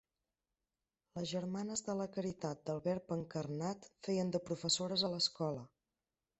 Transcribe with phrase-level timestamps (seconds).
[1.19, 5.71] Les Germanes de la caritat del verb encarnat feien de professores a l'escola.